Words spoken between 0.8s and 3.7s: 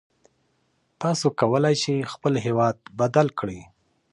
تاسو کولای شئ خپل هېواد بدل کړئ.